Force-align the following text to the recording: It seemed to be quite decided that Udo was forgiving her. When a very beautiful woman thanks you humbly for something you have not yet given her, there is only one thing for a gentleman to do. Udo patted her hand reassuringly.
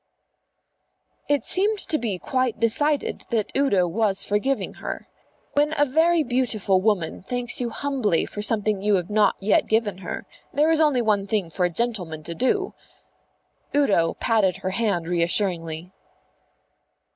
It 1.29 1.43
seemed 1.43 1.77
to 1.77 1.99
be 1.99 2.17
quite 2.17 2.59
decided 2.59 3.23
that 3.29 3.51
Udo 3.55 3.87
was 3.87 4.23
forgiving 4.25 4.73
her. 4.81 5.07
When 5.53 5.75
a 5.79 5.85
very 5.85 6.23
beautiful 6.23 6.81
woman 6.81 7.21
thanks 7.21 7.61
you 7.61 7.69
humbly 7.69 8.25
for 8.25 8.41
something 8.41 8.81
you 8.81 8.95
have 8.95 9.11
not 9.11 9.35
yet 9.41 9.67
given 9.67 9.99
her, 9.99 10.25
there 10.51 10.71
is 10.71 10.81
only 10.81 11.03
one 11.03 11.27
thing 11.27 11.51
for 11.51 11.65
a 11.65 11.69
gentleman 11.69 12.23
to 12.23 12.33
do. 12.33 12.73
Udo 13.75 14.15
patted 14.15 14.57
her 14.57 14.71
hand 14.71 15.07
reassuringly. 15.07 15.91